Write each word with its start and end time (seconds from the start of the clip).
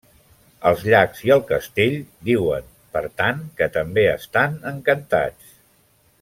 Els 0.69 0.79
llacs 0.91 1.19
i 1.27 1.33
el 1.35 1.43
castell 1.51 1.93
diuen, 2.29 2.71
per 2.97 3.05
tant, 3.21 3.45
que 3.61 3.69
també 3.77 4.07
estant 4.15 4.57
encantats. 4.73 5.55